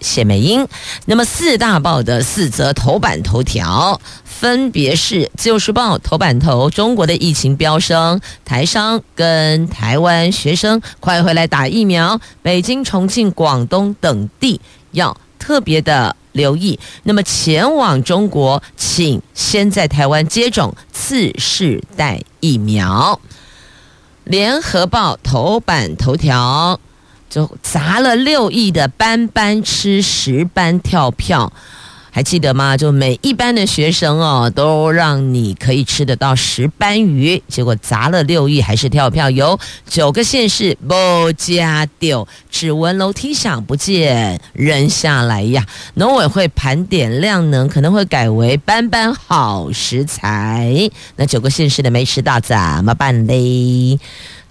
[0.00, 0.66] 谢美英，
[1.06, 14.60] 那么四大报的四则头版头条，分别是《自由时报》头版头：中国的疫情飙升，台商跟台湾学生快回来打疫苗，北京、重庆、广东等地
[14.92, 16.78] 要特别的留意。
[17.02, 23.20] 那么前往中国，请先在台湾接种次世代疫苗。
[24.24, 26.80] 《联合报》头版头条。
[27.30, 31.52] 就砸了六亿的班班吃十班跳票，
[32.10, 32.76] 还记得吗？
[32.76, 39.56] 就每一班的学生哦，都让你可以吃得到十班鱼，结果砸了六亿还是跳票，有
[39.86, 45.64] 九个县市不加丢，指纹楼梯响不见人下来呀。
[45.94, 54.00] 农委会盘点量能可能会改为班班好食材，那九个县市的没吃到怎么办嘞？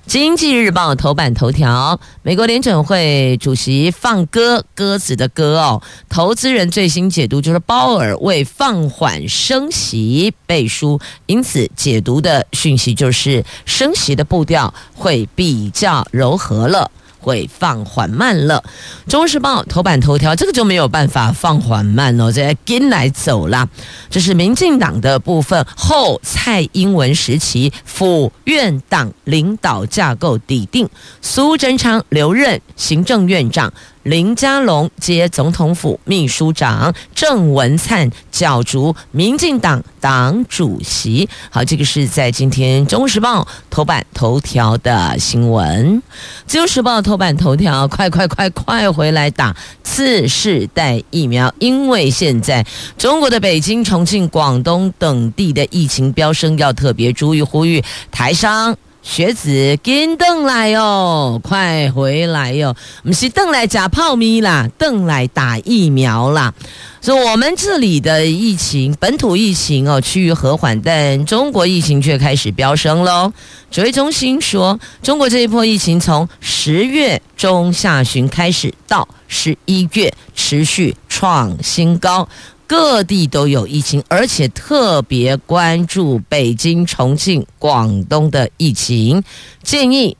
[0.09, 5.83] 经济日报头版头条：美国联准会主席放鸽，鸽子的鸽哦。
[6.09, 16.89] 投资人最新解读就是鲍尔为放缓升息背书，因此解读的讯息就是升息的步调会比较柔和了。
[17.19, 18.63] 会放缓慢了，
[19.11, 23.67] 《中时报》头版头条，这个就没有办法放缓慢了，这跟来走啦。
[24.09, 30.89] 这是民进党的部分后蔡英文时期府院党领导架构底定，
[31.21, 33.71] 苏贞昌留任行政院长。
[34.03, 41.27] 林佳龙接总统府秘书长，郑文灿角逐民进党党主席。
[41.51, 45.97] 好，这个是在今天《中时报》头版头条的新闻，
[46.47, 52.65] 《自由时报》头版头条：快快快快回来打次世代疫苗，因为现在
[52.97, 58.77] 中国的北京、重庆、广东等地的疫情飙升，要特别注意，呼吁台商。
[59.01, 62.75] 学子跟邓来哟，快回来哟！
[63.03, 66.53] 不是邓来假泡咪啦，邓来打疫苗啦。
[67.01, 73.31] 说我们这里的疫情，本土疫情哦，趋于和缓，但中国疫情却开始飙升喽。
[73.71, 82.27] 指挥中心说，中国这一波疫情从十月中下旬开始，到十一月持续创新高。
[82.69, 89.23] 各地都有疫情，而且特别关注北京、重庆、广东的疫情。
[89.63, 90.15] 建议，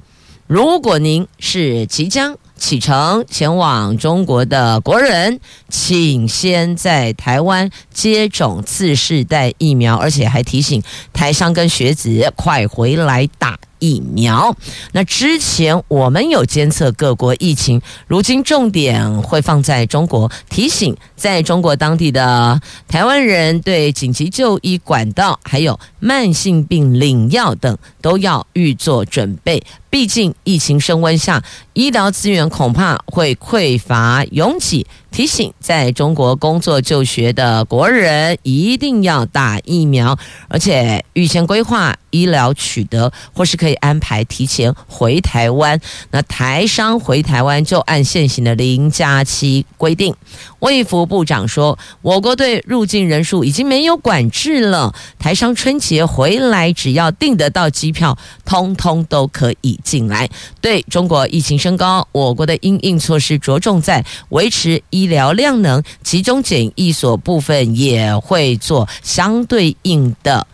[0.48, 5.40] 如果您是即将启程前往中国的国人，
[5.70, 10.82] 请先在台湾接种次世代疫苗，而且还提醒
[11.14, 13.60] 台商跟学子快回来打。
[13.80, 14.56] 疫苗，
[14.92, 29.64] 那之前我们有监测各国疫情，如今重点会放在中国，提醒在中国当地的台湾人对紧急就医管道，还有慢性病领药等都要预做准备。
[29.92, 34.86] 毕竟疫情升温下，医疗资源恐怕会匮乏拥挤。
[35.10, 40.16] 提醒在中国工作就学的国人一定要打疫苗，
[40.48, 45.80] 而且预先规划医疗取得，或是可以被安排提前回台湾。
[46.10, 50.16] 那台商回台湾就按现行的零加七规定。
[50.58, 60.28] 卫福部长说，我国对入境人数已经没有管制了，台商春节回来只要订得到机票，通通都可以进来。
[60.60, 70.48] 对中国疫情升高，我国的应应措施着重在维持医疗量能，集中检疫所部分也会做相对应的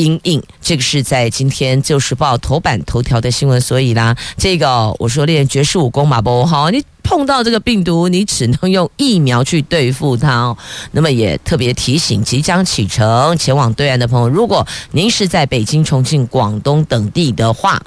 [0.00, 0.42] 阴影。
[0.62, 6.82] 这个是在今天《旧时报》头版头条的新闻，所以啦，这个我说练绝世武功嘛不好你。
[7.02, 10.56] 碰到这个病毒，你只能用疫苗去对付它哦。
[10.92, 17.82] 那么也特别提醒即将启程前往对岸的朋友，如果您是在北京、重庆、广东等地的话，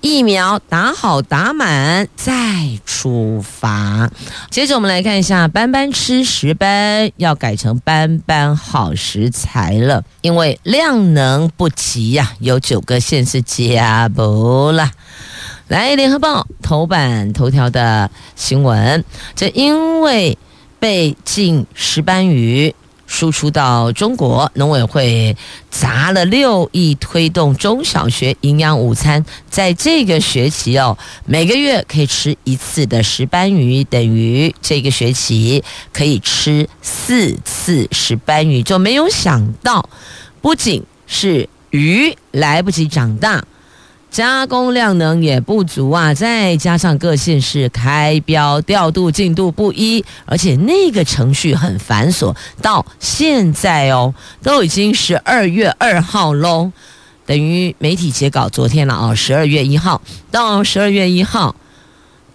[0.00, 2.32] 疫苗打好打满再
[2.86, 4.10] 出发。
[4.50, 14.88] 接着我们来看一下，班班吃十班要改成班班好食材了，因为量能不齐呀，有九个县是加不了。
[15.70, 19.04] 来，联合报头版头条的新闻，
[19.36, 20.36] 这因为
[20.80, 22.74] 被禁石斑鱼，
[23.06, 25.36] 输出到中国，农委会
[25.70, 35.62] 砸了六亿推动中小学营养午餐，在这个学期哦，每个月可以吃一次的石斑鱼，等于这个学期
[35.92, 39.88] 可以吃四次石斑鱼，就没有想到，
[40.40, 43.44] 不仅是鱼来不及长大。
[44.10, 54.12] 加工量能也不足啊，再加上各县市开标调度进度不一，而且那个程序很繁琐，到现在哦，
[54.42, 56.72] 都已经十二月二号喽，
[57.24, 61.54] 等于媒体截稿昨天了哦，十二月一号到十二月一号。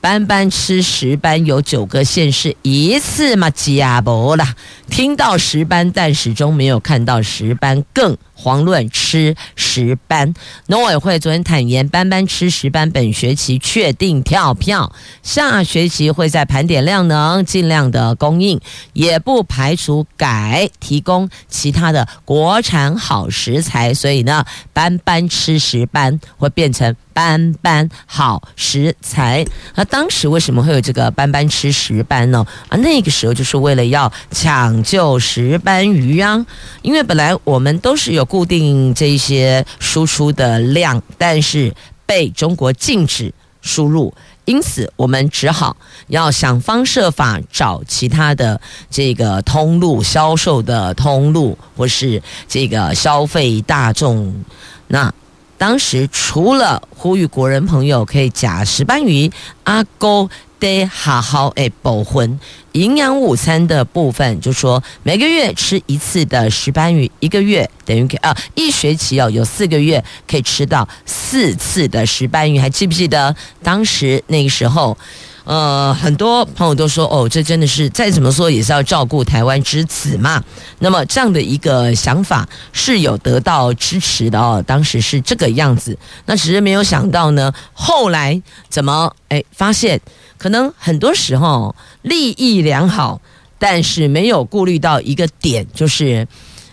[0.02, 4.54] 班班吃石斑有九个县市一次嘛加不啦，
[4.88, 10.36] 听到石斑，但始终没有看到石斑，更遑论吃石斑。
[10.68, 14.94] 农委会昨天坦言，班班吃石斑本学期确定跳票，
[15.24, 18.62] 下学期会在盘点量能，尽量的供应，
[18.94, 23.92] 也不排除改提供其他的国产好食材。
[23.96, 26.96] 所以呢，班班吃石斑会变成。
[27.16, 29.46] 班班好食材，
[29.76, 32.46] 那当时为什么会有这个班班吃石斑呢？
[32.68, 36.46] 啊，那个时候就是为了要抢救石斑鱼啊，
[36.82, 41.74] 因为本来我们都是有固定这些输出的量，但是
[42.06, 45.78] 被中国禁止输入，因此我们只好
[46.08, 48.60] 要想方设法找其他的
[48.92, 54.44] 这个通路销售的通路，或是这个消费大众
[54.90, 55.14] 那。
[55.58, 59.32] 当时除了呼吁国人朋友可以假石斑鱼，
[59.64, 60.30] 阿哥
[60.60, 62.40] 得好好诶保婚
[62.74, 74.98] 营养午餐的部分，就说每个月吃一次的石斑鱼，一个月等于啊一学期哦有四个月可以吃到四次的石斑鱼，还记不记得当时那个时候？
[75.46, 80.44] 呃，很多朋友都说，哦，这真的是再怎么说也是要照顾台湾之子嘛。
[80.80, 84.64] 那么这样的一个想法是有得到支持的哦。
[84.66, 90.02] 当时是这个样子，那只是没有想到呢，后来怎么哎发现，
[90.38, 93.22] 可能很多时候利益良好，
[93.58, 96.28] 但是没有顾虑到一个点，就是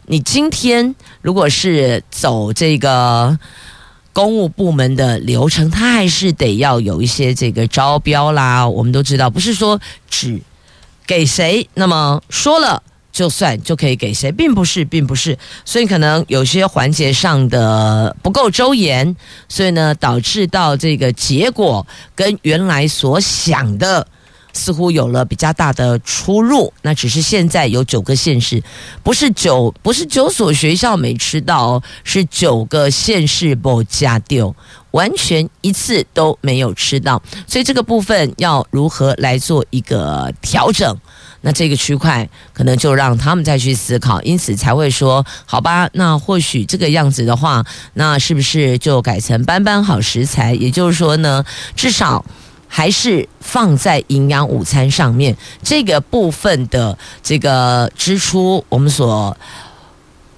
[0.06, 3.38] 你今天如果是走这个。
[4.14, 8.68] 公务部门的流程，它还是得要有一些这个招标啦。
[8.68, 9.80] 我们都知道，不是说
[10.10, 10.38] 只
[11.06, 12.82] 给谁，那么说了
[13.12, 15.38] 就算就可以给谁，并不是，并不是。
[15.64, 19.14] 所以可能有些环节上的不够周延，
[19.48, 21.86] 所以呢，导致到这个结果
[22.16, 24.08] 跟原来所想的。
[24.54, 28.62] 似乎有了比较大的出入，那只是现在有九个县市，
[29.02, 34.54] 不是九，不是九所学校没吃到哦，是九个县市不加丢，
[34.90, 40.94] 完全一次都没有吃到，所以这个部分要如何来做一个调整？
[41.42, 50.54] 那这个区块可能就让他们再去思考，因此才会说，好吧，那或许这个样子的话，那是不是就改成班班好食材？
[50.54, 51.44] 也就是说呢，
[51.76, 52.24] 至少。
[52.74, 59.36] 还是放在营养午餐上面这个部分的这个支出，我们所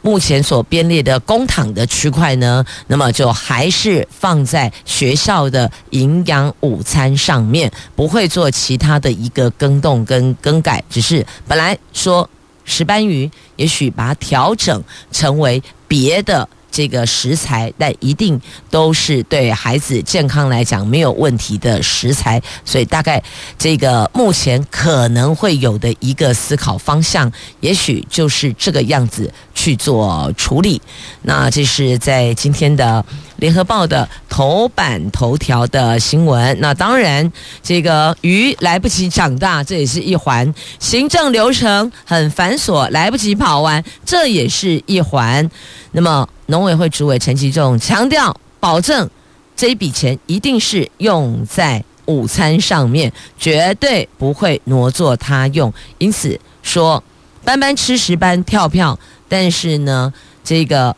[0.05, 12.29] 目前所编列的公帑的区块呢，那么就还是放在学校的营养午餐上面，不会做其他的一个更动跟更改，只是本来说
[12.67, 16.47] 石斑鱼，也许把它调整成为别的。
[16.75, 23.23] 这个食材，但一定都是对孩子健康来讲没有问题的食材，所以大概
[23.57, 27.31] 这个目前可能会有的一个思考方向，
[27.61, 30.83] 也许就是这个样子去做处理。
[31.23, 33.05] 那这是在今天的
[33.37, 36.59] 联合报的头版头条的新闻。
[36.61, 37.33] 那当然，
[37.63, 45.49] 这个鱼来不及长大，这也是一环；行政流程很繁琐，来不及跑完，这也是一环。
[45.95, 46.29] 那么。
[46.49, 49.09] 农委会主委陈其仲强调，保证
[49.57, 55.73] 这一笔钱一定是用在午餐上面，绝对不会挪作他用。
[55.97, 57.03] 因此说，
[57.43, 60.13] 班班吃食班跳票，但是呢，
[60.45, 60.95] 这个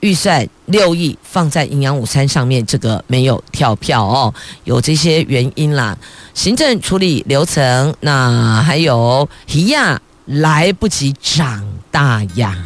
[0.00, 5.96] 预算六亿放在营养午餐上面，这个没有跳票哦，有这些原因啦。
[6.34, 12.62] 行政处理流程，那还有鱼呀，来不及长大呀。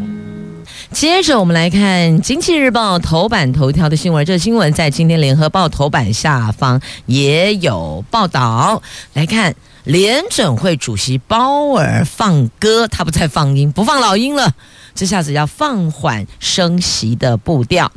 [0.93, 8.83] 接着我们来看《经济日报》头版头条的新闻，这新闻在今天《联合报》头版下方也有报道。
[9.15, 9.55] 来看
[9.85, 14.53] 联准会主席鲍尔放歌，他不再放鹰，不放老鹰了，
[14.95, 17.91] 这下子要放缓升息的步调。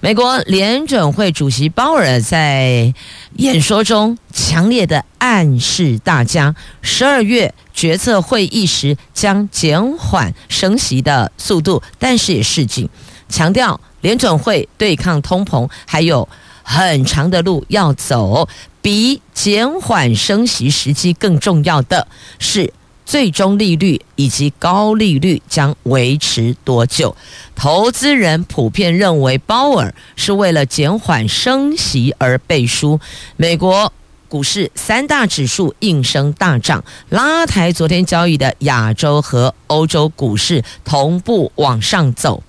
[0.00, 2.94] 美国联准会主席鲍尔在
[3.34, 12.88] 演说中强烈的暗示大家，十二月决策会议时将减缓升息的速度，但是也示警，
[13.28, 16.28] 强调联准会对抗通膨还有
[16.62, 18.48] 很长的路要走，
[18.80, 22.06] 比减缓升息时机更重要的
[22.38, 22.72] 是。
[23.08, 27.16] 最终利率以及高利率将维持多久？
[27.56, 33.00] 投资人普遍认为鲍尔是为了减缓升息而背书。
[33.38, 33.90] 美国
[34.28, 42.42] 股市三大指数应声大涨，拉抬昨天交易的亚洲和欧洲股市同步往上走。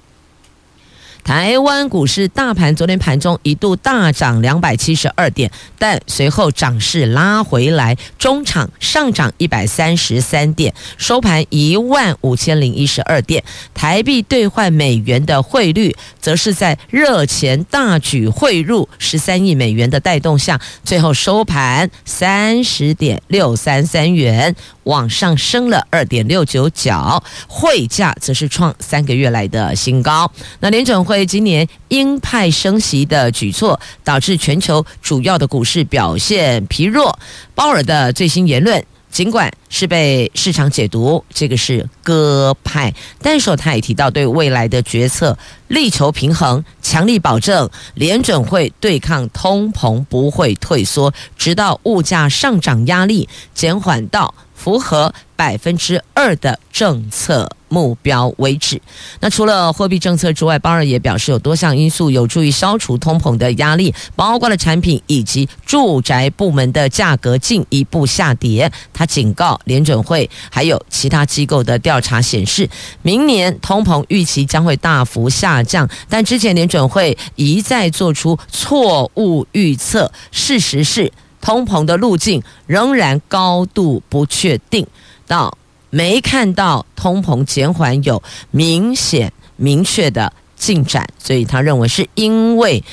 [1.30, 13.44] 台湾股市大盘昨天盘中一度大涨两百七十二点，但随后涨势拉回来，中场上涨一百三十三点，收盘一万五千零一十二点。
[13.76, 24.56] 台币兑换美元的汇率，则是在热钱大举汇入十三亿美元的带动下，最后收盘三十点六三三元。
[24.86, 30.32] 往上升了二点六九角，汇价则是创三个月来的新高。
[30.62, 37.18] 那联准会今年鹰派升息的举措，导致全球主要的股市表现疲弱。
[37.56, 54.34] 鲍尔的最新言论，尽管是被市场解读这个是鸽派，但是他也提到对未来的决策力求平衡，强力保证联准会对抗通膨不会退缩，直到物价上涨压力减缓到。
[54.60, 58.82] 符合百分之二的政策目标为止。
[59.22, 68.70] 那除了货币政策之外，鲍尔也表示有多项因素有助于消除通膨的压力，包括了产品以及住宅部门的价格进一步下跌。
[68.94, 72.70] 他警告联准会还有其他机构的调查显示，
[73.02, 75.90] 明年通膨预期将会大幅下降。
[76.10, 81.10] 但之前联准会一再做出错误预测，事实是。
[81.42, 84.86] 通膨的路径仍然高度不确定，
[85.28, 85.58] 到
[85.90, 92.84] 没看到通膨减缓有明显明确的进展，所以他认为是因为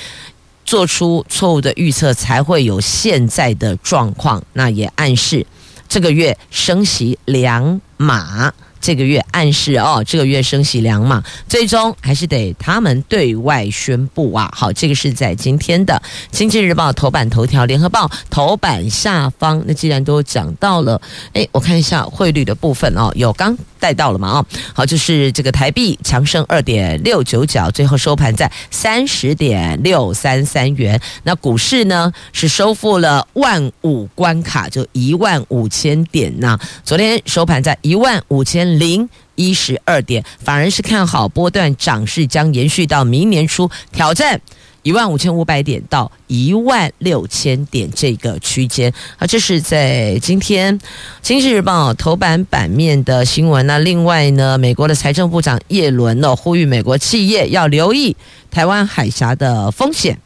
[0.64, 4.42] 做出错误的预测才会有现在的状况。
[4.52, 5.46] 那也暗示
[5.88, 8.52] 这个月升息两码。
[8.80, 14.50] 这个月暗示哦，这个月升息两码，最终还是得他们对外宣布啊。
[14.54, 15.94] 好，这个是在今天的
[16.30, 19.62] 《经济日报》头版头条，《联合报》头版下方。
[19.66, 21.00] 那既然都讲到了，
[21.32, 24.28] 哎，我看一下汇率的部分哦，有刚带到了嘛？
[24.28, 31.00] 哦，好，就是这个台币强升二点六九角，最后收盘在三十点六三三元。
[31.22, 36.58] 那股市呢是收复了万五关卡，就一万五千点呐。
[36.84, 38.66] 昨天收盘在一万五千。
[38.76, 44.40] 零一十二点，反而是看好波段涨势将延续到明年初，挑战
[44.86, 48.92] 一万五千五百点到一万六千点这个区间。
[49.18, 50.78] 啊，这是在今天
[51.20, 53.66] 《经济日报》头版版面的新闻。
[53.66, 58.16] 那另外呢，美国的财政部长叶伦呢，呼吁美国企业要留意
[58.48, 60.20] 台湾海峡的风险。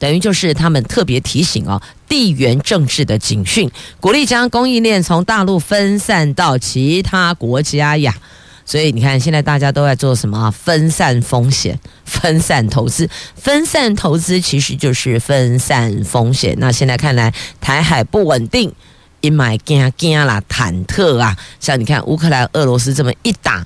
[0.00, 8.12] 等于就是他们特别提醒哦，地缘政治的警讯，鼓励将供应链从大陆分散到其他国家呀。
[8.66, 10.50] 所以你看，现在大家都在做什么？
[10.50, 16.56] 分散风险、分散投资、分散投资，其实就是分散风险。
[16.58, 18.72] 那现在看来，台海不稳定，
[19.20, 21.36] 一买惊惊啦，忐忑啊！
[21.60, 23.64] 像你看，乌克兰、俄罗斯这么一打，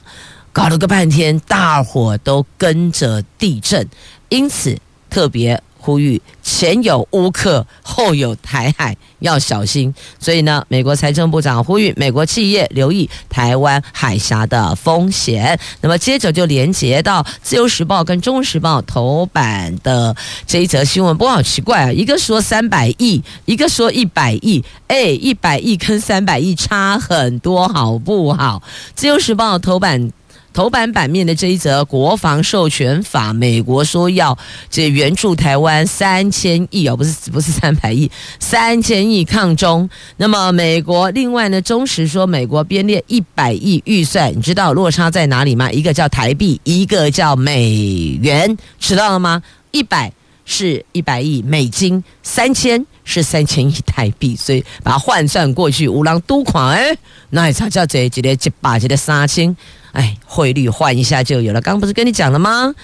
[0.52, 3.88] 搞了个半天，大伙都跟着地震，
[4.28, 4.76] 因此
[5.08, 5.62] 特别。
[5.90, 9.92] 呼吁前有乌克，后有台海，要小心。
[10.20, 15.58] 所以呢，美国财政部长呼吁美国企业留意台湾海峡的风险。
[15.80, 20.14] 那么接着就连接到《自由时报》跟《中时报》头版的
[20.46, 21.16] 这一则新闻。
[21.16, 24.64] 不过好奇怪啊，一个说三百亿，一个说一百亿。
[24.86, 28.62] 哎，一百亿跟三百亿差很多，好不好？
[28.94, 30.12] 《自由时报》头版。
[30.52, 34.36] 头版版面的这一则国防授权法，美国说要
[34.68, 39.88] 这援助台湾三千亿哦，不是不是三百亿，三千亿抗中。
[40.16, 45.70] 那么美国另外呢，中时说美国编列一百亿预算，你知道落差在哪里吗？
[45.70, 49.40] 一个叫台币，一个叫美元，知道了吗？
[49.70, 50.12] 一百
[50.44, 56.96] 是一百亿美金，三千是三千亿台币，所以把它换算过去，五郎都款哎，
[57.30, 59.56] 那也差叫这几个一百，这个三千。
[59.92, 61.60] 哎，汇率换一下就有了。
[61.60, 62.74] 刚不是跟你讲了吗？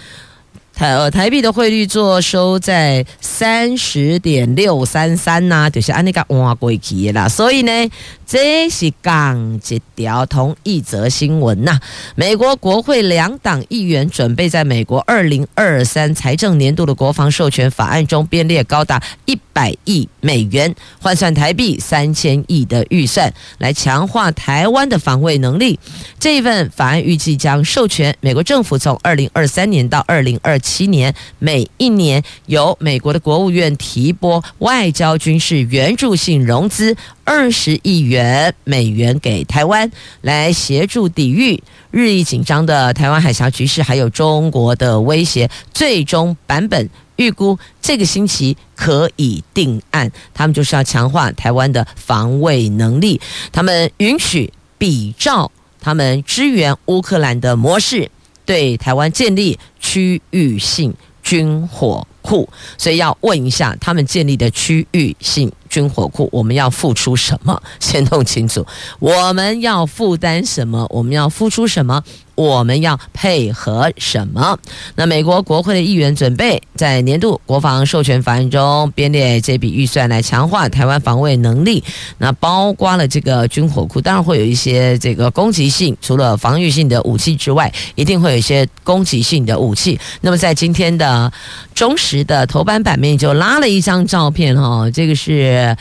[0.75, 7.26] 台呃台币的汇率做收在三十点六三三呐，就是按那个换过去啦。
[7.26, 7.90] 所以呢，
[8.26, 11.80] 这是港一条同一则新闻呐。
[12.14, 25.80] 美国国会两党议员准备在美国二零二三财政年度的国防授权法案中编列高达一百亿美元，换算台币三千亿的预算，来强化台湾的防卫能力。
[26.20, 36.94] 这一份法案预计将授权美国政府从二零二三年到二零二七年，每一年由美国的国务院提拨外交军事援助性融资
[37.25, 45.48] 二十亿元美元给台湾，来协助抵御日益紧张的台湾海峡局势，还有中国的威胁。
[45.72, 50.11] 最终版本预估这个星期可以定案。
[50.32, 53.20] 他们就是要强化台湾的防卫能力，
[53.52, 58.11] 他们允许比照他们支援乌克兰的模式。
[58.44, 67.61] 对台湾建立区域性军火库，所以要问一下，他们建立的区域性军火库，我们要付出什么？
[67.80, 68.64] 先弄清楚，
[69.00, 70.87] 我们要负担什么？
[70.90, 72.04] 我们要付出什么？
[72.37, 74.57] 我们要配合什么？
[74.95, 81.83] 那美国国会的议员准备在年度国防授权法案中编列这笔预算来强化台湾防卫能力。
[82.19, 89.99] 那包括了这个军火库，当然会有一些这个攻击性，除了防御性的武器之外，一定会有一些攻击性的武器。
[90.21, 91.33] 那么在今天的
[91.75, 95.75] 中时的头版版面就拉了一张照片哈，这个是。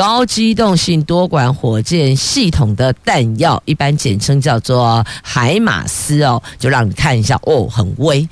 [0.00, 8.26] 高机动性多管火箭系统的弹药，一般简称叫做海马斯哦，就让你看一下哦，很威，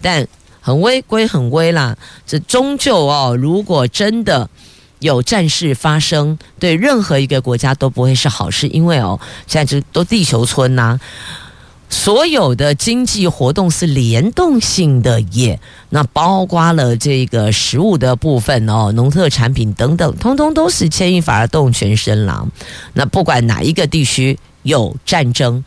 [0.00, 0.26] 但
[0.62, 1.94] 很威归很威啦，
[2.26, 4.48] 这终究哦，如果真的
[5.00, 10.98] 有战事发生，对任何一个国家都不会是好事，因为哦，现在这都地球村呐、
[11.90, 22.48] 所有的经济活动是联动性的耶，那包括了这个食物的部分哦，农特产品等等，通通都是牵一发而动全身了。
[22.94, 25.62] 那不管哪一个地区有战争，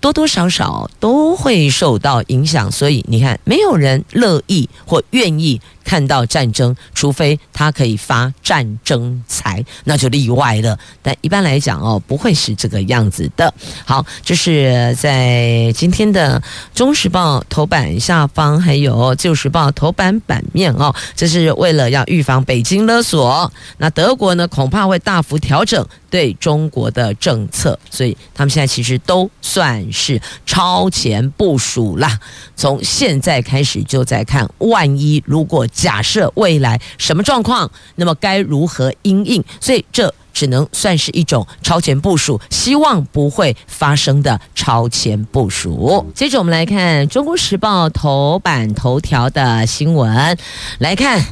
[0.00, 2.70] 多多少少都会受到影响。
[2.70, 5.60] 所以你看，没有人乐意或愿意。
[5.86, 10.76] 看到战争，除非他可以发战争财，那就例外了。
[11.00, 13.54] 但一般来讲哦，不会是这个样子的。
[13.84, 16.40] 好，这是在今天的
[16.76, 20.92] 《中时报》头版下方，还有《旧时报》头版版面哦。
[21.14, 25.86] 这是为了要预防北京勒索，那德国呢恐怕会大幅调整
[26.16, 32.18] 对中国的政策，所以他们现在其实都算是超前部署啦。
[32.56, 35.66] 从现在开始就在看，万一如果。
[35.72, 39.44] 假设未来什么状况，那么该如何因应？
[39.60, 46.06] 所以这只能算是一种超前部署，希望不会发生的超前部署。
[46.14, 50.38] 接着我们来看《中国时报》头版头条的新闻，
[50.78, 51.22] 来看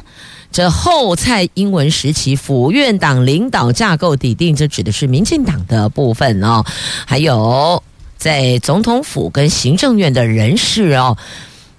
[0.55, 6.63] 这后蔡英文时期府院党领导架构底定，这指的是民进党的部分哦，
[7.05, 7.83] 还有
[8.17, 11.17] 在总统府跟行政院的人事哦。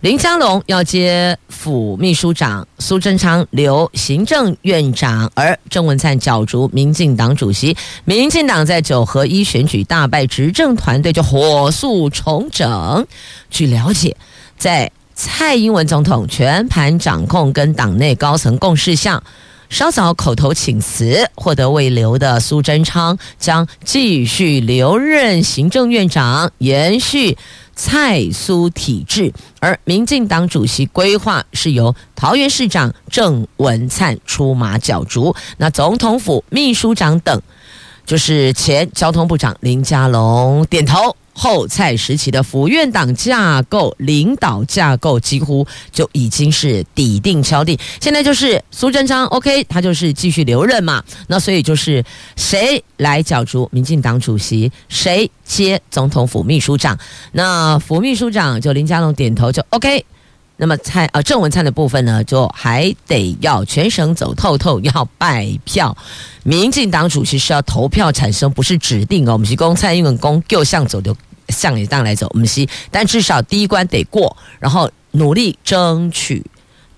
[0.00, 7.74] 林佳龙要接副秘书长，苏贞昌留行政院长，而郑文灿角逐民进党主席。
[8.04, 13.06] 民进党在九合一选举大败，执政团队就火速重整。
[13.48, 14.14] 据了解，
[14.58, 19.22] 在蔡英文总统全盘掌控跟党内高层共事下，
[19.70, 27.38] 稍早口头请辞获得未留的苏贞昌将继续留任行政院长，延续。
[27.79, 37.42] 蔡苏体制，而民进党主席规划是由桃园市长郑文灿出马角逐，那总统府秘书长等，
[38.07, 41.16] 就是前交通部长林佳龙点头。
[41.38, 51.05] 后蔡时期的府院党架构、领导架构几乎就已经是底定敲定，现在就是苏贞昌，OK，他就是继续留任嘛。
[51.27, 52.03] 那所以就是
[52.37, 56.99] 谁来角逐民进党主席，谁接总统府秘书长。
[57.33, 60.07] 那府秘书长就林佳龙点头就 OK。
[60.59, 65.94] 那么蔡呃郑文灿的部分呢，就还得要全省走透透，要拜票。
[66.44, 69.35] 民进党主席是要投票产生，不是指定哦。
[69.35, 71.14] 我们是公蔡英文公就向走的。
[71.48, 76.44] 向你这样来走，我们是，但至少第一关得过，然后努力争取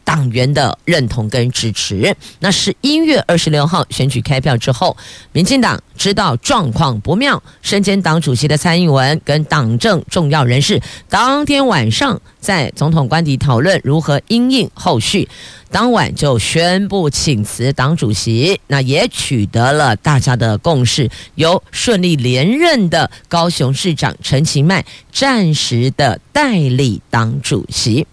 [0.09, 2.17] 党员的认同跟支持。
[2.41, 4.97] 那是一月二十六号选举开票之后，
[5.33, 15.29] 民进党知道状况不妙，身兼党主席的蔡英文跟党政重要人士当天晚上在总统官邸讨论如何因应后续。
[15.71, 28.07] 当晚就宣布请辞党主席，那也取得了大家的共识，由顺利连任的高雄市长陈其迈暂时的代理党主席。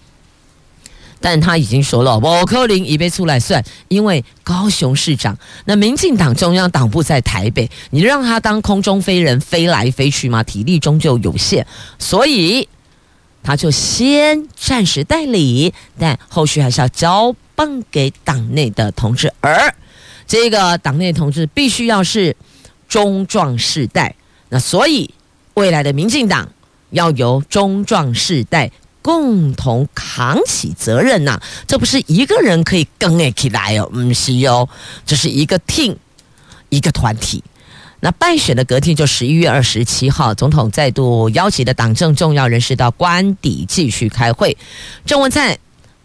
[1.26, 5.36] 但他已经说了，我可能已被出来算，因为高雄市长，
[5.66, 10.44] 那民进党中央党部在台北，你让他当空中飞人飞来飞去吗？
[10.44, 11.66] 体力终究有限，
[11.98, 12.70] 所以
[13.42, 19.74] 他就先暂时代理，但后续还是要交棒给党内的同志，而
[20.28, 22.38] 这个党内同志必须要是
[22.88, 24.14] 中壮世代，
[24.50, 25.12] 那所以
[25.56, 26.48] 未来的民进党
[26.92, 28.70] 要由中壮世代。
[29.06, 34.68] 共同扛起责任呐、这不是一个人可以跟起来哦，不是哟，
[35.06, 35.96] 这是一个 team，
[36.70, 37.44] 一个团体。
[38.00, 44.58] 那败选的隔天就十一月二十七号，总统再度邀请的党政重要人士到官邸继续开会。
[45.06, 45.56] 郑文灿。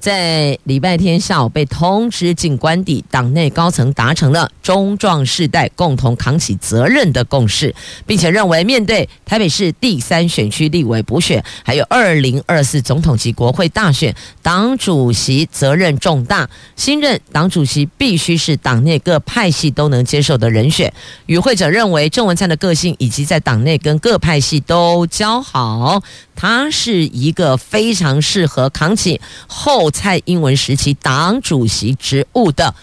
[0.00, 7.74] 在礼拜天下午被通知进官邸，党内高层达成了中壮世代共同扛起责任的共识，
[8.06, 20.90] 并且认为面对台北市第三选区立委补选，还有二零二四总统及国会大选，党主席责任重大，新任党主席必须是党内各派系都能接受的人选。
[21.26, 26.02] 与会者认为，郑文灿的个性以及在党内跟各派系都交好。
[26.36, 32.74] 他是一个非常适合扛起后蔡英文时期党主席职务的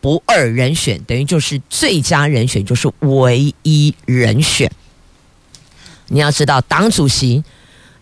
[0.00, 4.70] 不二人选，等于就是最佳人选，就是唯一人选。
[6.08, 7.42] 你要知道，党主席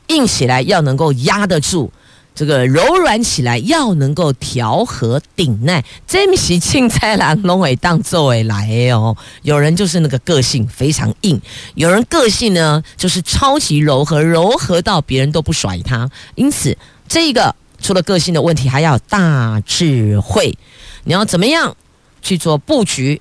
[0.09, 1.93] 硬起来要能够压得住。
[2.35, 9.17] 这个柔软起来要能够调和顶耐，这不是青菜郎龙尾当作为来哦。
[9.43, 11.41] 有人就是那个个性非常硬，
[11.77, 16.11] 有人个性呢就是超级柔和，柔和到别人都不甩他。
[16.35, 20.57] 因此，这个除了个性的问题，还要大智慧。
[21.05, 21.77] 你要怎么样
[22.23, 23.21] 去做布局？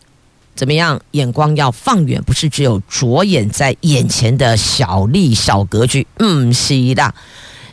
[0.56, 6.08] 怎么样眼光要放远，不是只有着眼在眼前的小利小格局。
[6.20, 7.14] 嗯，是的。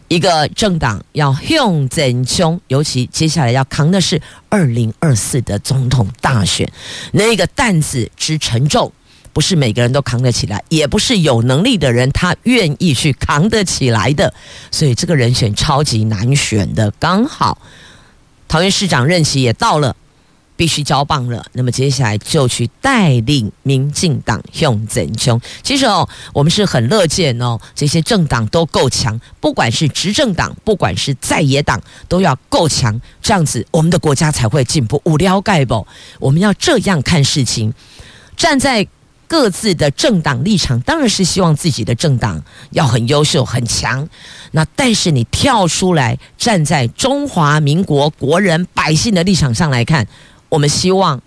[0.09, 6.68] 一个政党要向前冲，尤其接下来要扛的是二零二四的总统大选，
[7.12, 8.90] 那个担子之沉重，
[9.33, 14.33] 不是每个人都扛得起来，也不是有能力的人他愿意去扛得起来的，
[14.71, 16.90] 所以这个人选超级难选的。
[16.99, 17.59] 刚好
[18.49, 19.97] 桃园市长任期也到了。
[20.57, 25.40] 必须交棒了，那么接下来就去带领民进党向前冲。
[25.62, 35.01] 其实哦，我们是很乐见哦，这些政党都够强，不管是执政党，不管是在野党，都要够强，这样子我们的国家才会进步。
[35.07, 35.87] 无聊盖不？
[36.19, 37.73] 我们要这样看事情，
[38.37, 38.87] 站在
[39.31, 44.09] 各自的政党立场，当然是希望自己的政党要很优秀、很强。
[44.51, 50.05] 那但是你跳出来，站在中华民国国人百姓的立场上来看。
[50.49, 51.23] 我们希望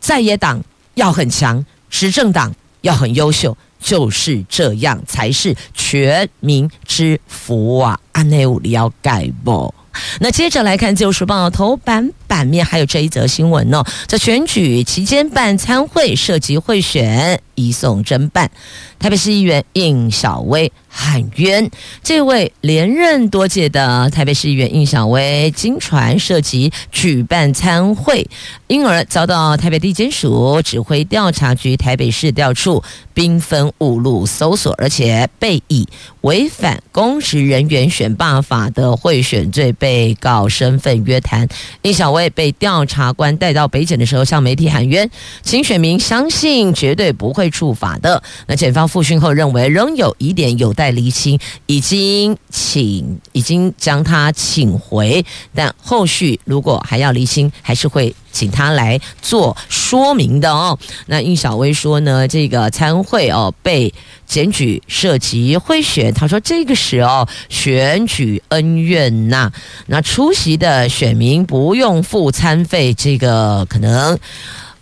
[0.00, 0.60] 在野党
[0.94, 7.96] 要很强，执政党要很优秀，就是这样才是全民之福啊！
[8.10, 9.72] 安内有了解不？
[10.18, 18.50] 那接着来看《自由时报》头版版面，还有这一则新闻哦，在选举期间办参会涉及贿选，移送侦办。
[18.98, 21.70] 台北市议员应小薇喊冤，
[22.02, 28.26] 这位连任多届的台北市议员应小薇，经传涉及举办参会，
[28.66, 32.82] 因而遭到台北地检署指挥调查局台北市调处
[33.12, 35.86] 兵分五路搜索，而且被以
[36.22, 41.46] 违反公职人员选罢法的贿选罪被告身份约谈。
[41.82, 45.10] 应小薇被调查官带到北检的时候，向媒体喊冤，
[45.42, 48.22] 请选民相信绝对不会处罚的。
[48.46, 48.88] 那检方。
[48.94, 60.78] 复讯后认为仍有疑点有待厘清，已经请已经将他请回，但后续如果还要厘清，还是会请他来做说明的哦。
[61.06, 63.94] 那应小薇说呢，这个参会哦被
[64.26, 69.52] 检举涉及贿选，他说这个时候选举恩怨呐、
[69.86, 74.18] 那出席的选民不用付餐费，这个可能。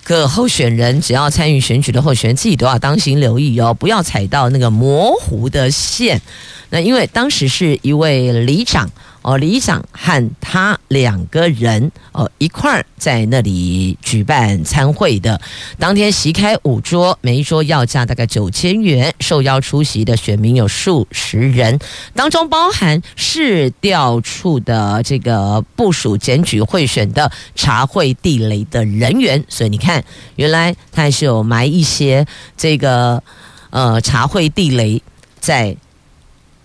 [0.04, 6.20] 各候选人只要参与选举的候选人自己都要当心留意哦，不要踩到那个模糊的线。
[6.70, 8.90] 那因为当时是一位里长。
[9.22, 15.40] 哦，里长和他两个人哦一块儿在那里举办参会的。
[15.78, 19.14] 当天席开五桌，每一桌要价大概九千元。
[19.20, 21.78] 受邀出席的选民有数十人，
[22.14, 29.42] 当中包含市调处的这个部署检举贿选的查会地雷的人员。
[29.48, 30.04] 所以你看，
[30.34, 33.22] 原来他还是有埋一些这个
[33.70, 35.00] 呃查会地雷
[35.38, 35.76] 在。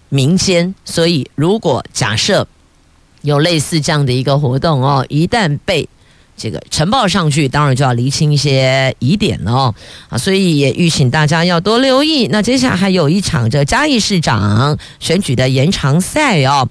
[0.10, 2.48] 民间，所以如果假设
[3.22, 5.88] 有类似这样的一个活动哦，一旦被
[6.38, 9.76] 这个呈报上去，当然就要厘清一些疑点了哦
[10.08, 12.28] 啊，所以也预请大家要多留意。
[12.28, 16.70] 那接下来还有一场这嘉义市长选举的延长赛哦。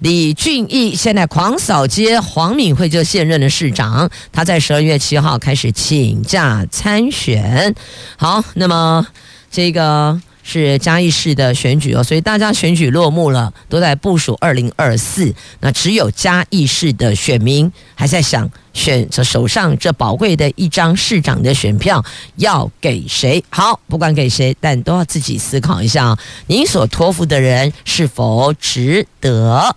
[0.00, 7.74] 李俊毅现在狂扫街，黄敏惠就现任的市长，他在十二月七号开始请假参选。
[8.16, 9.06] 好，那么
[9.50, 10.20] 这个。
[10.44, 15.34] 是嘉义市的选举哦，所以大家选举落幕了，都在部署二零二四。
[15.60, 18.48] 那只有嘉义市的选民还在想。
[18.74, 22.04] 选择手上这宝贵的一张市长的选票
[22.36, 23.42] 要给谁？
[23.48, 26.14] 好，不管给谁，但都要自己思考一下，
[26.48, 29.74] 您所托付的人是否值得。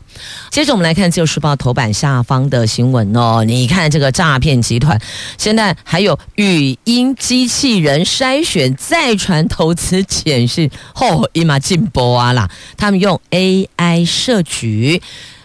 [0.49, 3.43] 接着我们来看《自由时报》头版下方的新闻哦。
[3.45, 4.99] 你看这个诈骗集团，
[5.37, 12.49] 现在还有语音机器人筛选再传投资简讯，嚯，一马进波啊啦！
[12.75, 15.01] 他们用 AI 设局，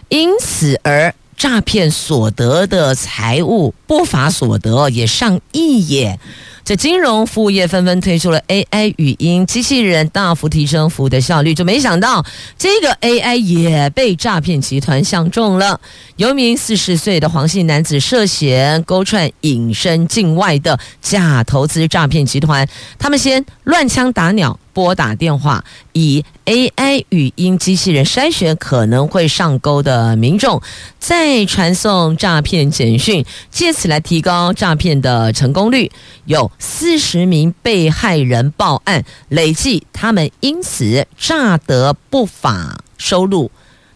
[0.09, 1.13] 因此而。
[1.43, 6.17] 诈骗所得的财物，不法所得也上亿耶。
[6.65, 12.25] 这金融服务业纷纷推出了 AI 语音机器人，大幅提升服务的效率，就没想到
[12.57, 15.81] 这个 AI 也被诈骗集团相中了。
[16.15, 22.65] 有一名四十岁的黄姓男子涉嫌勾串隐身境外的假投资诈骗集团，
[22.97, 24.57] 他们先乱枪打鸟。
[24.73, 30.59] 拨打电话，以 AI 语音机器人筛选可能会上钩的民众，
[30.97, 35.91] 再传送诈骗简讯，借此来提高诈骗的成功率。
[36.25, 43.51] 有四十名被害人报案，累计他们因此诈得不法收入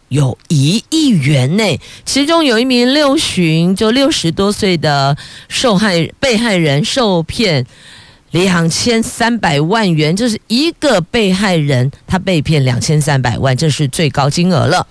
[0.09, 1.79] 有一亿元内。
[2.05, 5.17] 其中有一名六旬就六十多岁的
[5.47, 7.65] 受害被害人受骗。
[8.31, 14.85] 两千三百万元，就是一个被害人，他被骗两千三百万，这是最高金额了。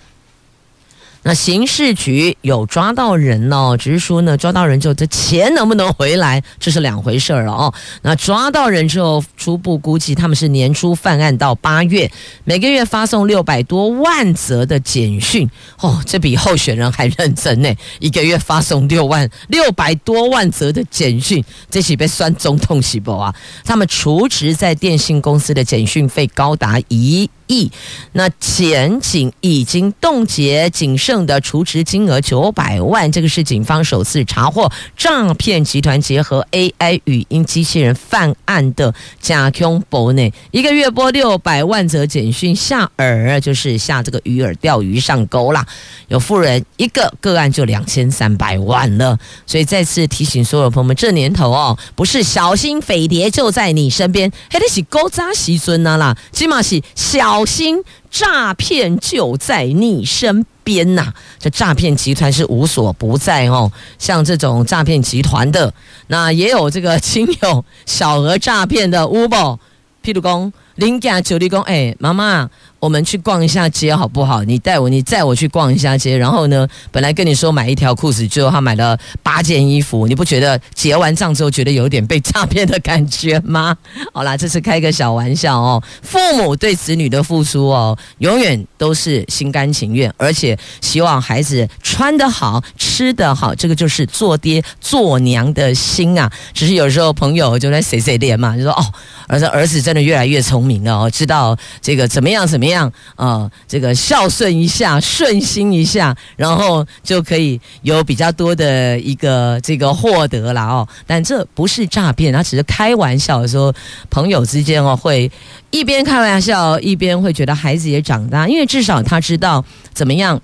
[1.27, 7.73] 那刑事局有抓到人哦，只是说呢，抓到人之后，这钱能不能回来，这是两回事儿了哦。
[8.03, 12.09] 那抓到人之后，初步估计他们是年初犯案到八月，
[12.45, 15.49] 每个月发送六百多万则的简讯
[15.81, 23.35] 哦，这比候选人还认真呢，一个月发送六万六百多万则的简讯，这岂被算总统细胞啊？
[23.65, 27.71] 他们储值在电信公司的简讯费高达一亿，
[28.11, 45.65] 那检警已经冻结仅剩的储值金额九百万，这个是警方首次查获诈骗集团结合 AI 语音机器人犯案的假空博内，一个月拨六百万则简讯下饵，就是下这个鱼饵钓鱼上钩啦。
[46.09, 57.36] 有富人一个个案就两千三百万了，所以再次提醒所有朋友们，这年头哦，不是小心匪谍就在你身边，还得是勾扎西尊呐啦，起码是小。
[57.37, 63.71] 小心诈骗就在你身边呐、这诈骗集团是无所不在哦。
[63.99, 65.71] 像这种诈骗集团的，
[66.07, 69.59] 那也有这个亲友小额诈骗的 Uber，
[70.03, 72.49] 譬如讲，林家九力工，哎，妈妈。
[72.79, 74.43] 我们去逛一下街好不好？
[74.43, 76.15] 你带我，你载我去逛一下街。
[76.15, 80.07] 然后呢，本来跟你说买一条裤子，最后他买了八件衣服。
[80.07, 83.75] 你不觉得结完账之后觉得有点被诈骗的感觉吗？
[84.13, 85.81] 好啦，这是开个小玩笑哦。
[86.03, 96.31] 父母对子女的付出哦，永远都是心甘情愿，而且希望孩子穿得好、吃得好，这个就是做爹做娘的心啊。
[96.53, 98.85] 只是有时候朋友就在碎碎念嘛，就说哦，
[99.27, 102.66] 儿子儿子真的越来越聪明了哦，知道这个怎么样怎么样。
[102.67, 110.87] 么样啊，这个孝顺一下，顺心一下，然后就可以有比较多的一个这个获得了哦。
[111.05, 113.73] 但这不是诈骗，他只是开玩笑说，
[114.09, 115.31] 朋友之间哦会
[115.71, 120.41] 一边开玩笑，一边会觉得孩子也长大，因为至少他知道怎么样。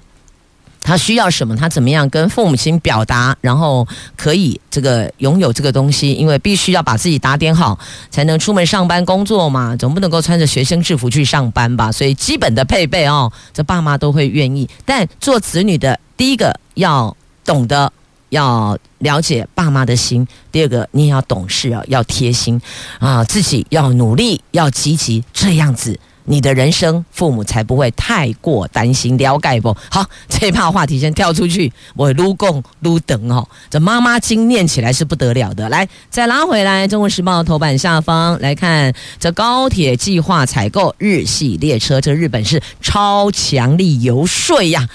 [0.83, 1.55] 他需要什么？
[1.55, 3.35] 他怎么样跟父母亲表达？
[3.39, 7.79] 然后可以这个拥有这个东西，因为必须要把自己打点好，
[8.11, 9.75] 才能出门上班工作嘛。
[9.77, 11.91] 总不能够穿着学生制服去上班吧？
[11.91, 14.69] 所以基本的配备哦，这爸妈都会愿意。
[14.83, 17.15] 但做子女的，第一个要
[17.45, 17.91] 懂得
[18.29, 22.61] 要了解爸妈的心；第二个，你也要懂事啊，要贴心
[22.99, 25.97] 啊，自己要努力，要积极，这样子。
[26.25, 29.17] 你的人生，父母才不会太过担心。
[29.17, 29.75] 了解不？
[29.89, 31.71] 好，这一趴话题先跳出去。
[31.95, 35.67] 我撸共撸等哦，这妈妈经念起来是不得了的。
[35.69, 44.87] 来，再拉回来，《中国时报》头版下方来看，这高铁计划采购日系列车，这日本是超强力游说呀。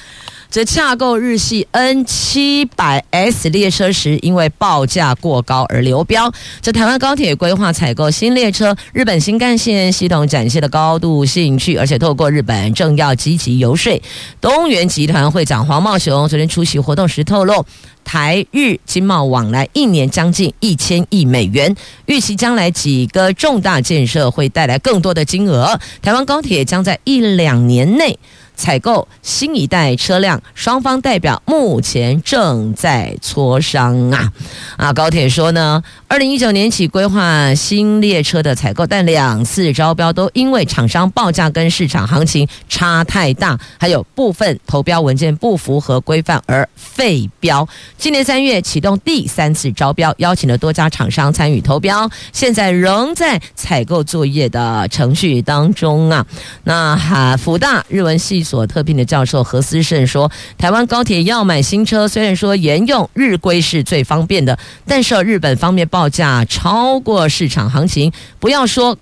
[0.50, 6.32] 这洽购日系 N 七百 S 列车时，因为报价过高而流标。
[6.62, 14.00] 这台湾高铁规划采购新列车，日本新干线系统展现了高度兴趣，而且透过日本政要积极游说。
[14.40, 17.66] 东元集团会长黄茂雄昨天出席活动时透露，
[18.02, 25.78] 台日经贸往来一年将近一千亿美元，预期将来几个重大建设会带来更多的金额。
[26.00, 28.18] 台湾高铁将在一两年内。
[28.59, 34.31] 采购新一代车辆，双方代表目前正在磋商啊。
[34.77, 47.66] 啊，高铁说呢，二零一九年起规划新列车的采购，但两次招标都因为厂商报价跟市场行情差太大，还有部分投标文件不符合规范而废标。
[47.97, 56.27] 今年三月启动第三次招标，邀请了多家厂商参与投标，现在仍在采购作业的程序当中啊。
[56.64, 68.96] 那哈福大日文系所特聘的教授何思胜说，台湾高铁要买新车，虽然说沿用日规是最方便的，但是日本方面报价超过市场行情，不要说。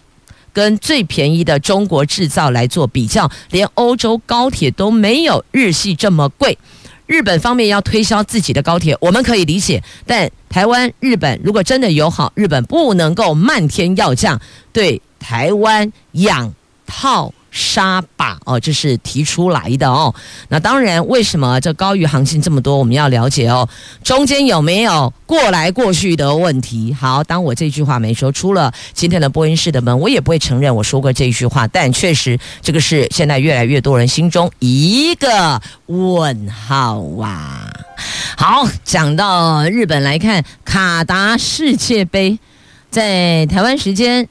[0.52, 6.56] 跟最便宜的中国制造来做比较，连欧洲高铁都没有日系这么贵。
[7.04, 9.82] 日本方面要推销自己的高铁，我们可以理解。
[10.06, 14.40] 但台湾、日本如果真的友好，日本不能够漫天要价，
[14.72, 16.54] 对台湾养
[16.86, 17.34] 套。
[17.56, 20.14] 杀吧哦，这是提出来的哦。
[20.50, 22.76] 那当然，为什么这高于行情这么多？
[22.76, 23.66] 我们要了解哦，
[24.04, 26.92] 中间有没有过来过去的问题？
[26.92, 31.66] 好，当我这句话没说出了今天的播音室的门，我也不会承认我说过这句话。
[31.66, 37.72] 但确实，这个是现在越来越多人心中一个问号啊。
[38.36, 42.38] 好，讲到日本来看卡达世界杯，
[42.90, 44.28] 在台湾时间。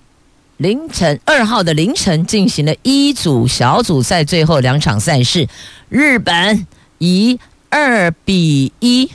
[0.57, 5.47] 凌晨二号的凌晨进行了一组小组赛，最后两场赛事，
[5.89, 6.65] 日本
[6.97, 7.39] 以
[7.69, 9.11] 二比一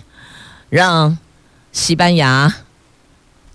[0.68, 1.18] 让
[1.72, 2.54] 西班牙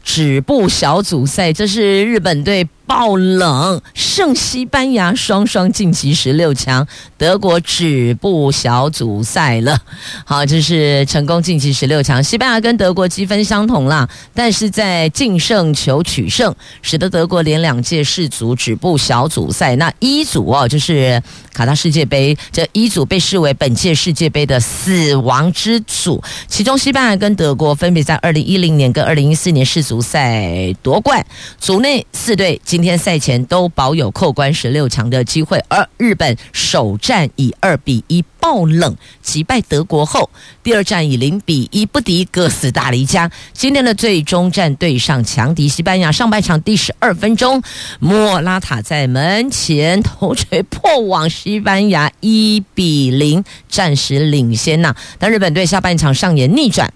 [0.03, 1.53] 止步小组赛。
[1.53, 2.67] 这是日本队。
[2.87, 6.85] 爆冷胜西班牙，双双晋级十六强。
[7.17, 9.77] 德国止步小组赛了，
[10.23, 12.23] 好，这是成功晋级十六强。
[12.23, 19.75] 西班牙跟德国积分相同啦，但是在净胜球取胜，使得德国连两届世足止步小组赛。
[19.77, 21.21] 那一组哦，就是
[21.53, 26.21] 卡塔世界杯，这一组被视为本届世界杯的死亡之组。
[26.47, 31.25] 其中西班牙跟德国分别在二零一零年跟二零一四年世足赛夺冠，
[31.57, 32.61] 组内四队。
[32.75, 40.29] 今天赛前都保有扣关十六强的机会，而日本首战以二比一爆冷击败德国后，
[40.61, 43.31] 第二战以零比一不敌哥斯达黎加。
[43.53, 47.63] 今天的最终战对上强敌西班牙，上半场第十二分钟，
[47.99, 54.93] 莫拉塔在门前头槌破网，西班牙一比零暂时领先呐。
[55.17, 56.93] 但日本队下半场上演逆转，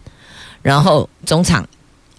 [0.62, 1.66] 然后中场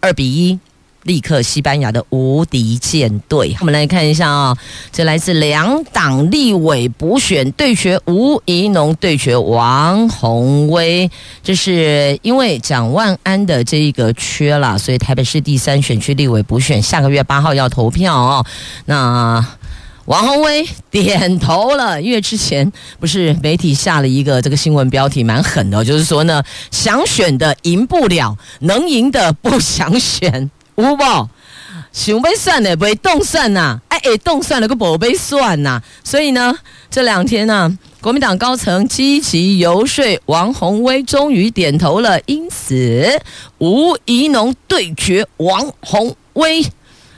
[0.00, 0.58] 二比一。
[1.04, 3.56] 立刻西班牙的无敌舰队。
[3.60, 4.56] 我们来看一下啊、
[4.92, 11.10] 这来自两党立委补选对决，吴怡农对决王鸿薇。
[11.42, 18.44] 这是因为蒋万安的这一个缺了，所以台北市第三选区立委补选下个月八号要投票哦。
[18.84, 19.44] 那
[20.06, 30.50] 王宏威点头了，因为之前不是媒体下了一个这个新闻标题蛮狠的，就是说呢，想选的赢不了，能赢的不想选。
[30.82, 31.28] 有无？
[31.92, 35.82] 想要算的不会动算呐，哎哎，动算了个宝贝算呐。
[36.04, 36.56] 所以呢，
[36.88, 42.20] 这两天呢、国民党高层积极游说王宏威，终于点头了。
[42.26, 43.20] 因此，
[43.58, 46.64] 吴怡农对决王宏威，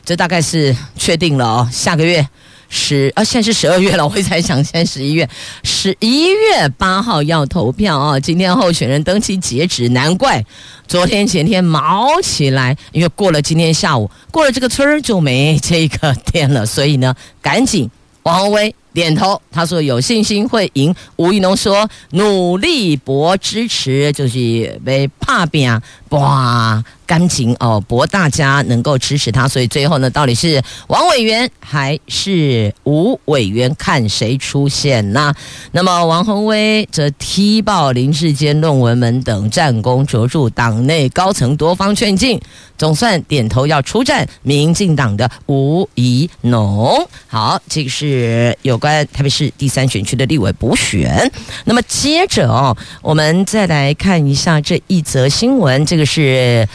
[0.06, 1.68] 这大概是确定了哦。
[1.70, 2.26] 下个月
[2.74, 5.28] 十啊，现在是十二月了，我才想现在十一月，
[5.62, 10.42] 十一月八号要投票啊、今天候选人登记截止，难怪。
[10.88, 17.90] 昨天前天卯起来，因为过了今天下午，过了这个村儿就没这个店了，所以呢，赶紧
[18.22, 20.94] 王威点头，他说有信心会赢。
[21.16, 26.82] 吴怡农说努力博支持，就是被怕扁哇。
[27.04, 35.34] 赶紧哦，博大家能够支持他，所以最后呢，到底是王委员还是吴委员，看谁出现呢？
[35.72, 42.40] 那么王宏威则踢爆林志坚论文门等战功卓著，党内高层多方劝进，
[42.78, 47.06] 总算点头要出战民进党的吴怡农。
[47.26, 51.30] 好，这个是有关台北市第三选区的立委补选。
[51.66, 56.68] 那么接着哦，我们再来看一下这一则新闻，这个是。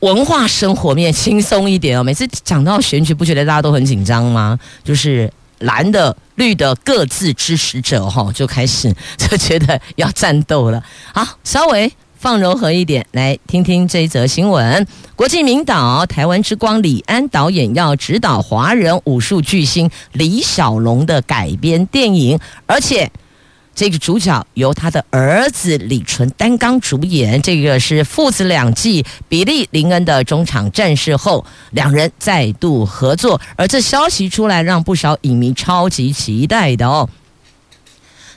[0.00, 4.56] 文化生活面轻松一点哦，每次讲到选举，不觉得大家都很紧张吗？
[4.84, 5.28] 就是
[5.60, 10.80] 蓝的、绿的各自支持者哈，就开始 就觉得要战斗了。
[11.14, 11.90] 好，稍微
[12.26, 14.84] 放柔和一点，来听听这一则新闻：
[15.14, 22.36] 国际名导台湾之光李安导演要执导华人武术巨星李小龙的改编电影，
[22.66, 23.08] 而且。
[23.76, 37.06] 这个主角由他的儿子李淳担纲主演，这个是父子两季比利林恩的中场战事后，两人再度合作，而这消息出来，让不少影迷超级期待的哦。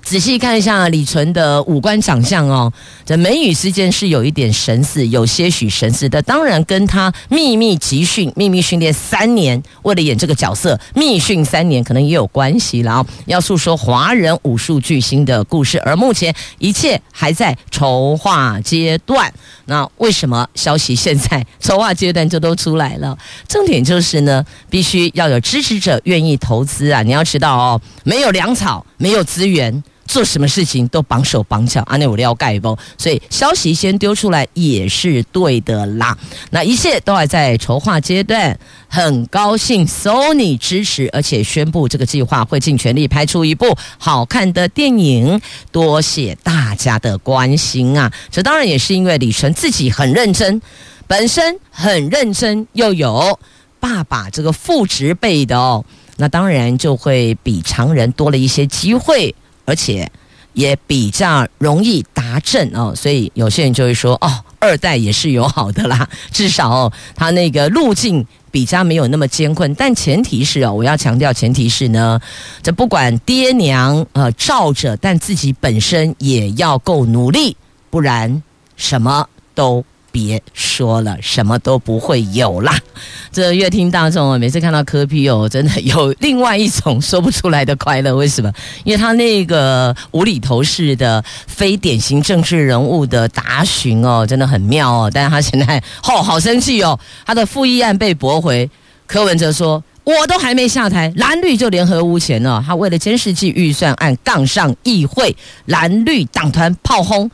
[0.02, 2.72] 仔细看一下李纯的五官长相哦，
[3.06, 6.20] 这眉宇之间是有一点神似，有些许神似的。
[6.24, 13.06] 当然跟他秘密集训、秘密训练三年，为了演这个角色，密训三年可能也有关系了。
[13.28, 19.32] 要诉说华人武术巨星的故事，而目前一切还在筹划阶段。
[19.66, 23.16] 那为什么消息现在筹划阶段就都出来了？
[23.47, 27.04] 重点就是呢，必须要有支持者愿意投资啊！
[27.04, 29.84] 你要知道哦，没有粮草，没有资源。
[30.10, 32.76] 做什么事情都绑手绑脚，啊，那我要盖包？
[32.97, 36.18] 所以消息先丢出来也是对的啦。
[36.49, 45.39] 那一切都还在筹划阶段，很高兴 Sony 支持，而且宣布这个计划会尽全力拍出一部好看的电影。
[45.72, 48.12] 多谢大家的关心啊！
[48.32, 50.60] 这当然也是因为李晨自己很认真，
[51.05, 53.39] 本身很认真，又有
[53.80, 55.86] 爸爸这个父执辈的哦，
[56.18, 59.36] 那当然就会比常人多了一些机会。
[59.70, 60.11] 而且
[60.53, 69.72] 也比较容易达阵哦，所以有些人就会说哦，二代也是有好的啦， 至少哦，他那个路径比较没有那么艰困。
[69.76, 72.20] 但前提是哦，我要强调，前提是呢，
[72.63, 77.55] 这不管爹娘呃罩着，但自己本身也要够努力，
[77.91, 78.41] 不然
[78.76, 79.86] 什么都。
[80.12, 82.78] 别说了，什么都不会有啦。
[83.32, 88.16] 这乐听大众啊，每次看到柯 P 哦，真的有另外一种说不出来的快乐。
[88.16, 88.51] 为什么？
[88.84, 95.12] 因为他那个无厘头式的非典型政治人物的答询哦，真的很妙哦。
[95.14, 98.70] 但是他现在哦，好生气哦，他的复议案被驳回。
[99.07, 102.64] 柯文哲说：“我都还没下台，蓝绿就联合屋前了。
[102.66, 105.36] 他为了监视器预算案杠上议会，
[105.66, 107.30] 蓝绿党团炮轰。”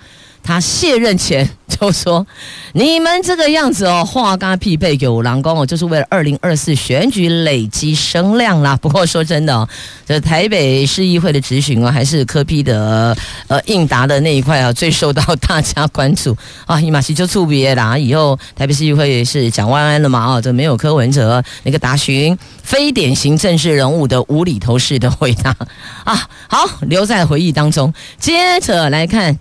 [0.45, 2.25] 他卸任前就说
[2.73, 8.77] ：“你们这个样子哦，话刚匹配有狼公哦，就是为了二零二四选举累积声量啦。
[8.79, 9.67] 不过说真的哦，
[10.05, 13.17] 这台北市议会的质询哦，还是柯批的
[13.47, 16.37] 呃应答的那一块啊，最受到大家关注
[16.67, 16.79] 啊。
[16.79, 20.35] 伊马西就处别啦，以后台北市议会是蒋万安了嘛？
[20.35, 25.55] 哦，这没有柯文哲那个答询非典型政治人物的无厘头式的回答
[26.03, 26.29] 啊。
[26.47, 27.91] 好，留在回忆当中。
[28.19, 29.35] 接着来看。”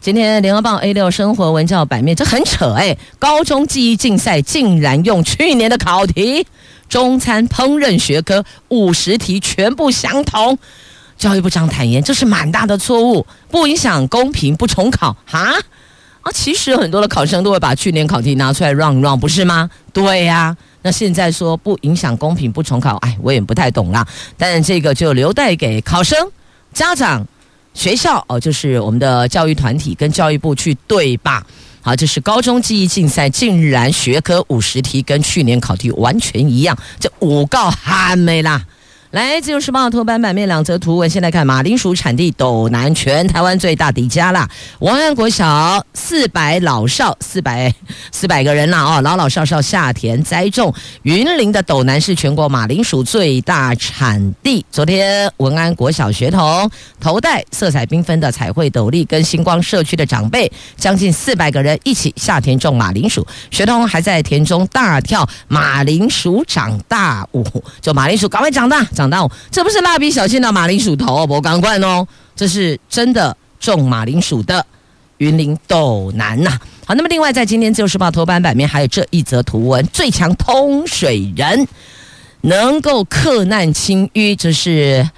[0.00, 2.96] 今天联合报 A 六生活文教版面，这很扯哎！
[3.18, 6.46] 高中记忆竞赛竟然用去年的考题，
[6.88, 10.58] 中餐烹饪学科五十题全部相同。
[11.18, 15.52] 教育部长坦言，这是蛮大的错误，不影响公平，不重考哈
[16.22, 16.32] 啊！
[16.32, 19.68] 其实很多的考生都会把去年考题拿出来 run run，不是吗？
[19.92, 24.06] 对呀、那现在说不影响公平，不重考，哎，我也不太懂啦。
[24.38, 26.18] 但这个就留待给考生、
[26.72, 27.26] 家长。
[27.74, 31.46] 学校哦，就是我们的教育团体跟教育部去对吧？
[31.82, 38.62] 好，就是高中记忆竞赛，竟然学科五十题跟去年考题完全一样，这五告还没啦。
[39.10, 44.48] 来，自由时报头版版面两则图文，先来看马铃薯产地斗南，全台湾最大底家啦。
[44.78, 47.74] 文安国小四百老少四百
[48.12, 50.72] 四百个人啦哦，老老少少下田栽种。
[51.02, 54.64] 云林的斗南是全国马铃薯最大产地。
[54.70, 63.26] 昨天文安国小学童头戴色彩缤纷的彩绘斗笠，跟星光社区的长辈将近四百个人一起下田种马铃薯。
[63.50, 67.44] 学童还在田中大跳马铃薯长大舞，
[67.80, 68.86] 就马铃薯赶快长大。
[69.00, 74.64] 长大，这不是蜡笔小新的马铃薯头，不赶快哦，这是真的种马铃薯的
[75.16, 81.66] 云林斗南呐、好，那么另外在今天自由时报头版版面还有这一则图文：最强通水人
[82.42, 85.08] 能够克难清淤，这是。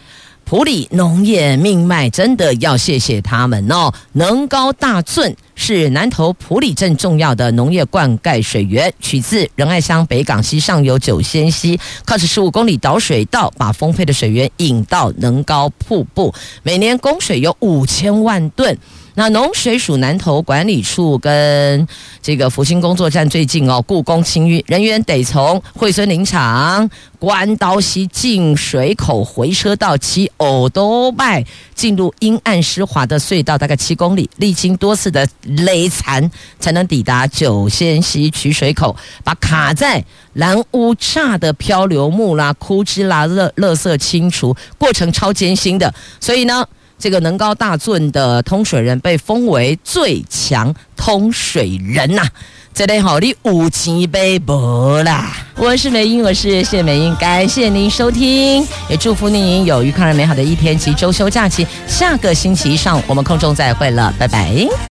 [0.53, 3.91] 普里农业命脉真的要谢谢他们哦！
[4.13, 18.77] 能高大圳是南投普里镇重要的农业灌溉水源，取自仁爱乡北港西上游九仙溪，靠着十五公里导水道，把丰沛的水源引到能高瀑布，每年供水有五千万吨。
[19.15, 21.87] 那农水署南投管理处跟
[22.23, 26.89] 这个复兴工作站最近哦，故宫清淤人员得从惠孙林场
[27.19, 31.45] 关刀溪进水口回车道骑偶都拜
[31.75, 40.03] 进入阴暗湿滑的隧道，大概七公里，历经多次的累残，才能抵达九仙溪取水口，把卡在
[40.33, 46.67] 蓝屋栅的漂流木啦、枯枝啦、垃垃圾清除，过程超艰辛的，所以呢。
[47.03, 52.29] 这个能高大尊的通水人被封为最强通水人呐、啊！
[52.73, 54.53] 这里好，你五级杯不
[54.99, 55.33] 啦！
[55.57, 61.67] 我是美英，我是谢美英，感谢您收听，也祝福您有愉快而美好的一天及周休假期。
[61.89, 64.65] 下个星期一上午我们空中再会了，拜拜。